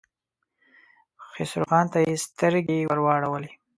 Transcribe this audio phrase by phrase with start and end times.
[1.29, 3.51] خسرو خان ته يې سترګې ور واړولې.